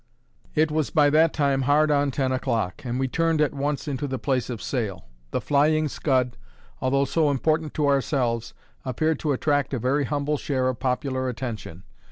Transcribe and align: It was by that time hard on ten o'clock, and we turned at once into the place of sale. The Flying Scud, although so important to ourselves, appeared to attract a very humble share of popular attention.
It 0.55 0.71
was 0.71 0.89
by 0.89 1.11
that 1.11 1.31
time 1.31 1.61
hard 1.61 1.91
on 1.91 2.09
ten 2.09 2.31
o'clock, 2.31 2.83
and 2.83 2.99
we 2.99 3.07
turned 3.07 3.39
at 3.39 3.53
once 3.53 3.87
into 3.87 4.07
the 4.07 4.17
place 4.17 4.49
of 4.49 4.59
sale. 4.59 5.05
The 5.29 5.39
Flying 5.39 5.87
Scud, 5.87 6.37
although 6.81 7.05
so 7.05 7.29
important 7.29 7.75
to 7.75 7.87
ourselves, 7.87 8.55
appeared 8.83 9.19
to 9.19 9.31
attract 9.31 9.75
a 9.75 9.77
very 9.77 10.05
humble 10.05 10.37
share 10.37 10.67
of 10.69 10.79
popular 10.79 11.29
attention. 11.29 11.83